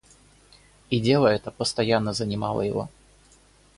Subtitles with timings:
[0.89, 2.89] И дело это постоянно занимало его.